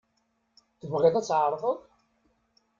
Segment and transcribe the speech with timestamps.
[0.79, 1.79] Tebɣiḍ ad tεerḍeḍ?